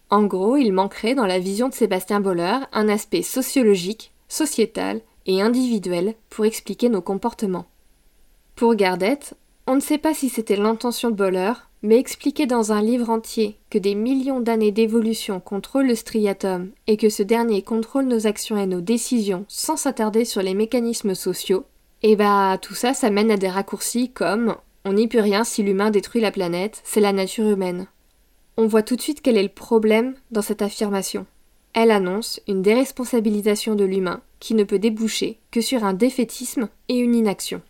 En 0.10 0.24
gros, 0.24 0.56
il 0.56 0.72
manquerait 0.72 1.16
dans 1.16 1.26
la 1.26 1.40
vision 1.40 1.70
de 1.70 1.74
Sébastien 1.74 2.20
Boller 2.20 2.60
un 2.72 2.90
aspect 2.90 3.22
sociologique, 3.22 4.14
sociétal 4.28 5.02
et 5.26 5.42
individuel 5.42 6.16
pour 6.30 6.46
expliquer 6.46 6.90
nos 6.90 7.02
comportements. 7.02 7.66
Pour 8.56 8.76
Gardette, 8.76 9.36
on 9.68 9.76
ne 9.76 9.82
sait 9.82 9.98
pas 9.98 10.14
si 10.14 10.30
c'était 10.30 10.56
l'intention 10.56 11.10
de 11.10 11.16
Boller, 11.16 11.54
mais 11.82 11.98
expliquer 11.98 12.46
dans 12.46 12.72
un 12.72 12.82
livre 12.82 13.10
entier 13.10 13.58
que 13.70 13.78
des 13.78 13.96
millions 13.96 14.40
d'années 14.40 14.72
d'évolution 14.72 15.40
contrôlent 15.40 15.88
le 15.88 15.96
striatum 15.96 16.72
et 16.88 16.98
que 16.98 17.10
ce 17.10 17.24
dernier 17.24 17.62
contrôle 17.62 18.06
nos 18.06 18.28
actions 18.28 18.58
et 18.58 18.66
nos 18.66 18.82
décisions 18.82 19.46
sans 19.48 19.78
s'attarder 19.78 20.26
sur 20.26 20.42
les 20.42 20.54
mécanismes 20.54 21.16
sociaux, 21.16 21.66
et 22.04 22.12
eh 22.12 22.16
bah 22.16 22.58
tout 22.62 22.76
ça, 22.76 22.94
ça 22.94 23.10
mène 23.10 23.32
à 23.32 23.38
des 23.38 23.50
raccourcis 23.50 24.12
comme 24.12 24.56
on 24.86 24.94
n'y 24.94 25.08
peut 25.08 25.20
rien 25.20 25.44
si 25.44 25.64
l'humain 25.64 25.90
détruit 25.90 26.22
la 26.22 26.32
planète, 26.32 26.80
c'est 26.84 27.02
la 27.02 27.12
nature 27.12 27.50
humaine. 27.50 27.88
On 28.56 28.68
voit 28.68 28.84
tout 28.84 28.96
de 28.96 29.02
suite 29.02 29.22
quel 29.24 29.36
est 29.36 29.44
le 29.44 29.50
problème 29.50 30.14
dans 30.30 30.44
cette 30.44 30.62
affirmation. 30.62 31.26
Elle 31.74 31.90
annonce 31.90 32.40
une 32.48 32.62
déresponsabilisation 32.62 33.74
de 33.74 33.84
l'humain 33.84 34.22
qui 34.40 34.54
ne 34.54 34.64
peut 34.64 34.78
déboucher 34.78 35.40
que 35.50 35.60
sur 35.60 35.84
un 35.84 35.94
défaitisme 35.94 36.70
et 36.88 36.98
une 36.98 37.16
inaction. 37.16 37.62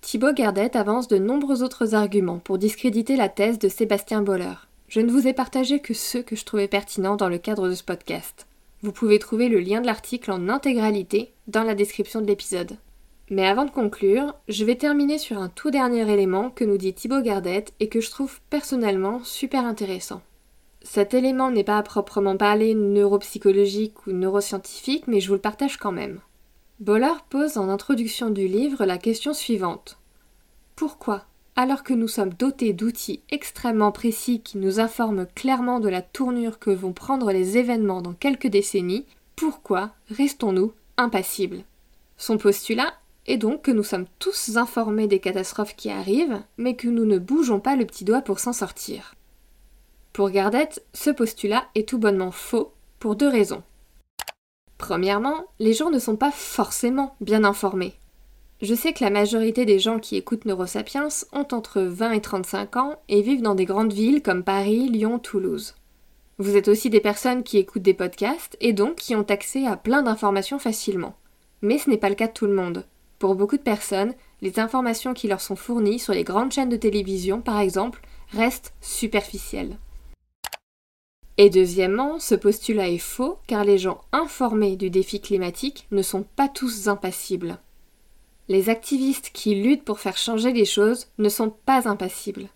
Thibaut 0.00 0.32
Gardette 0.32 0.76
avance 0.76 1.06
de 1.06 1.18
nombreux 1.18 1.62
autres 1.62 1.94
arguments 1.94 2.38
pour 2.38 2.56
discréditer 2.56 3.16
la 3.16 3.28
thèse 3.28 3.58
de 3.58 3.68
Sébastien 3.68 4.22
Boller. 4.22 4.54
Je 4.88 5.00
ne 5.00 5.10
vous 5.10 5.28
ai 5.28 5.34
partagé 5.34 5.80
que 5.80 5.94
ceux 5.94 6.22
que 6.22 6.34
je 6.34 6.44
trouvais 6.44 6.68
pertinents 6.68 7.16
dans 7.16 7.28
le 7.28 7.38
cadre 7.38 7.68
de 7.68 7.74
ce 7.74 7.84
podcast. 7.84 8.46
Vous 8.82 8.92
pouvez 8.92 9.18
trouver 9.18 9.48
le 9.48 9.60
lien 9.60 9.80
de 9.80 9.86
l'article 9.86 10.32
en 10.32 10.48
intégralité 10.48 11.32
dans 11.46 11.62
la 11.62 11.74
description 11.74 12.20
de 12.20 12.26
l'épisode. 12.26 12.78
Mais 13.30 13.46
avant 13.46 13.64
de 13.64 13.70
conclure, 13.70 14.34
je 14.48 14.64
vais 14.64 14.74
terminer 14.74 15.18
sur 15.18 15.38
un 15.38 15.48
tout 15.48 15.70
dernier 15.70 16.10
élément 16.12 16.50
que 16.50 16.64
nous 16.64 16.76
dit 16.76 16.92
Thibaut 16.92 17.22
Gardette 17.22 17.72
et 17.80 17.88
que 17.88 18.00
je 18.00 18.10
trouve 18.10 18.40
personnellement 18.50 19.20
super 19.22 19.64
intéressant. 19.64 20.20
Cet 20.82 21.14
élément 21.14 21.50
n'est 21.50 21.62
pas 21.62 21.78
à 21.78 21.82
proprement 21.82 22.36
parler 22.36 22.74
neuropsychologique 22.74 24.06
ou 24.06 24.10
neuroscientifique, 24.10 25.06
mais 25.06 25.20
je 25.20 25.28
vous 25.28 25.34
le 25.34 25.40
partage 25.40 25.76
quand 25.76 25.92
même. 25.92 26.20
Boller 26.80 27.14
pose 27.30 27.58
en 27.58 27.68
introduction 27.68 28.30
du 28.30 28.48
livre 28.48 28.84
la 28.84 28.98
question 28.98 29.32
suivante. 29.32 29.98
Pourquoi 30.74 31.24
alors 31.56 31.82
que 31.82 31.92
nous 31.92 32.08
sommes 32.08 32.32
dotés 32.32 32.72
d'outils 32.72 33.20
extrêmement 33.30 33.92
précis 33.92 34.40
qui 34.40 34.58
nous 34.58 34.80
informent 34.80 35.26
clairement 35.26 35.80
de 35.80 35.88
la 35.88 36.02
tournure 36.02 36.58
que 36.58 36.70
vont 36.70 36.92
prendre 36.92 37.30
les 37.30 37.58
événements 37.58 38.02
dans 38.02 38.14
quelques 38.14 38.46
décennies, 38.46 39.06
pourquoi 39.36 39.90
restons-nous 40.10 40.72
impassibles? 40.96 41.64
Son 42.16 42.38
postulat 42.38 42.94
est 43.26 43.36
donc 43.36 43.62
que 43.62 43.70
nous 43.70 43.82
sommes 43.82 44.06
tous 44.18 44.56
informés 44.56 45.06
des 45.06 45.20
catastrophes 45.20 45.76
qui 45.76 45.90
arrivent, 45.90 46.40
mais 46.56 46.74
que 46.74 46.88
nous 46.88 47.04
ne 47.04 47.18
bougeons 47.18 47.60
pas 47.60 47.76
le 47.76 47.86
petit 47.86 48.04
doigt 48.04 48.22
pour 48.22 48.38
s'en 48.38 48.52
sortir. 48.52 49.14
Pour 50.12 50.30
Gardette, 50.30 50.84
ce 50.92 51.10
postulat 51.10 51.64
est 51.74 51.88
tout 51.88 51.98
bonnement 51.98 52.32
faux 52.32 52.72
pour 52.98 53.16
deux 53.16 53.28
raisons. 53.28 53.62
Premièrement, 54.78 55.44
les 55.58 55.72
gens 55.72 55.90
ne 55.90 55.98
sont 55.98 56.16
pas 56.16 56.32
forcément 56.32 57.14
bien 57.20 57.44
informés. 57.44 57.94
Je 58.62 58.76
sais 58.76 58.92
que 58.92 59.02
la 59.02 59.10
majorité 59.10 59.64
des 59.64 59.80
gens 59.80 59.98
qui 59.98 60.14
écoutent 60.14 60.44
Neurosapiens 60.44 61.08
ont 61.32 61.48
entre 61.50 61.82
20 61.82 62.12
et 62.12 62.20
35 62.20 62.76
ans 62.76 62.94
et 63.08 63.20
vivent 63.20 63.42
dans 63.42 63.56
des 63.56 63.64
grandes 63.64 63.92
villes 63.92 64.22
comme 64.22 64.44
Paris, 64.44 64.88
Lyon, 64.88 65.18
Toulouse. 65.18 65.74
Vous 66.38 66.56
êtes 66.56 66.68
aussi 66.68 66.88
des 66.88 67.00
personnes 67.00 67.42
qui 67.42 67.58
écoutent 67.58 67.82
des 67.82 67.92
podcasts 67.92 68.56
et 68.60 68.72
donc 68.72 68.94
qui 68.94 69.16
ont 69.16 69.26
accès 69.28 69.66
à 69.66 69.76
plein 69.76 70.02
d'informations 70.02 70.60
facilement. 70.60 71.16
Mais 71.60 71.78
ce 71.78 71.90
n'est 71.90 71.96
pas 71.96 72.08
le 72.08 72.14
cas 72.14 72.28
de 72.28 72.32
tout 72.32 72.46
le 72.46 72.54
monde. 72.54 72.86
Pour 73.18 73.34
beaucoup 73.34 73.56
de 73.56 73.62
personnes, 73.62 74.14
les 74.42 74.60
informations 74.60 75.12
qui 75.12 75.26
leur 75.26 75.40
sont 75.40 75.56
fournies 75.56 75.98
sur 75.98 76.12
les 76.12 76.24
grandes 76.24 76.52
chaînes 76.52 76.68
de 76.68 76.76
télévision, 76.76 77.40
par 77.40 77.58
exemple, 77.58 78.00
restent 78.30 78.74
superficielles. 78.80 79.76
Et 81.36 81.50
deuxièmement, 81.50 82.20
ce 82.20 82.36
postulat 82.36 82.90
est 82.90 82.98
faux 82.98 83.38
car 83.48 83.64
les 83.64 83.78
gens 83.78 84.02
informés 84.12 84.76
du 84.76 84.88
défi 84.88 85.20
climatique 85.20 85.88
ne 85.90 86.02
sont 86.02 86.24
pas 86.36 86.48
tous 86.48 86.86
impassibles. 86.86 87.58
Les 88.48 88.68
activistes 88.68 89.30
qui 89.32 89.54
luttent 89.54 89.84
pour 89.84 90.00
faire 90.00 90.16
changer 90.16 90.52
les 90.52 90.64
choses 90.64 91.06
ne 91.18 91.28
sont 91.28 91.50
pas 91.50 91.88
impassibles. 91.88 92.48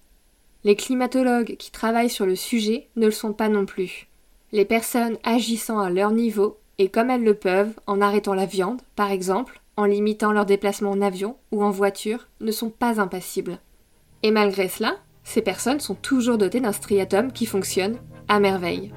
Les 0.64 0.74
climatologues 0.74 1.56
qui 1.56 1.70
travaillent 1.70 2.10
sur 2.10 2.26
le 2.26 2.34
sujet 2.34 2.88
ne 2.96 3.06
le 3.06 3.12
sont 3.12 3.32
pas 3.32 3.48
non 3.48 3.66
plus. 3.66 4.08
Les 4.52 4.64
personnes 4.64 5.16
agissant 5.22 5.78
à 5.78 5.90
leur 5.90 6.10
niveau 6.10 6.58
et 6.78 6.88
comme 6.88 7.10
elles 7.10 7.22
le 7.22 7.34
peuvent, 7.34 7.72
en 7.86 8.00
arrêtant 8.00 8.34
la 8.34 8.46
viande, 8.46 8.82
par 8.96 9.10
exemple, 9.10 9.60
en 9.76 9.84
limitant 9.84 10.32
leurs 10.32 10.46
déplacements 10.46 10.90
en 10.90 11.00
avion 11.00 11.36
ou 11.52 11.62
en 11.62 11.70
voiture, 11.70 12.26
ne 12.40 12.50
sont 12.50 12.70
pas 12.70 13.00
impassibles. 13.00 13.58
Et 14.22 14.30
malgré 14.30 14.68
cela, 14.68 14.96
ces 15.22 15.42
personnes 15.42 15.80
sont 15.80 15.94
toujours 15.94 16.38
dotées 16.38 16.60
d'un 16.60 16.72
striatum 16.72 17.32
qui 17.32 17.46
fonctionne 17.46 17.98
à 18.28 18.40
merveille. 18.40 18.92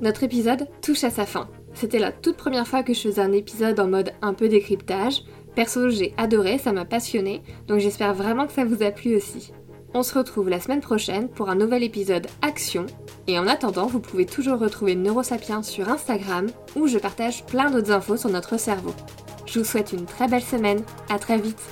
Notre 0.00 0.22
épisode 0.22 0.68
touche 0.82 1.04
à 1.04 1.10
sa 1.10 1.24
fin. 1.24 1.48
C'était 1.74 1.98
la 1.98 2.12
toute 2.12 2.36
première 2.36 2.66
fois 2.66 2.82
que 2.82 2.94
je 2.94 3.00
faisais 3.00 3.20
un 3.20 3.32
épisode 3.32 3.80
en 3.80 3.88
mode 3.88 4.12
un 4.22 4.32
peu 4.32 4.48
décryptage. 4.48 5.22
Perso, 5.54 5.90
j'ai 5.90 6.14
adoré, 6.16 6.58
ça 6.58 6.72
m'a 6.72 6.84
passionné, 6.84 7.42
donc 7.68 7.78
j'espère 7.78 8.14
vraiment 8.14 8.46
que 8.46 8.52
ça 8.52 8.64
vous 8.64 8.82
a 8.82 8.90
plu 8.90 9.16
aussi. 9.16 9.52
On 9.96 10.02
se 10.02 10.18
retrouve 10.18 10.48
la 10.48 10.58
semaine 10.58 10.80
prochaine 10.80 11.28
pour 11.28 11.48
un 11.48 11.54
nouvel 11.54 11.84
épisode 11.84 12.26
Action. 12.42 12.86
Et 13.28 13.38
en 13.38 13.46
attendant, 13.46 13.86
vous 13.86 14.00
pouvez 14.00 14.26
toujours 14.26 14.58
retrouver 14.58 14.96
Neurosapiens 14.96 15.62
sur 15.62 15.88
Instagram 15.88 16.46
où 16.74 16.88
je 16.88 16.98
partage 16.98 17.44
plein 17.44 17.70
d'autres 17.70 17.92
infos 17.92 18.16
sur 18.16 18.30
notre 18.30 18.58
cerveau. 18.58 18.92
Je 19.46 19.60
vous 19.60 19.64
souhaite 19.64 19.92
une 19.92 20.06
très 20.06 20.26
belle 20.26 20.42
semaine, 20.42 20.82
à 21.08 21.20
très 21.20 21.38
vite 21.38 21.62